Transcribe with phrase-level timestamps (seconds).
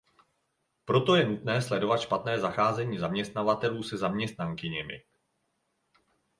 [0.85, 5.03] Proto je nutné sledovat špatné zacházení zaměstnavatelů se zaměstnankyněmi.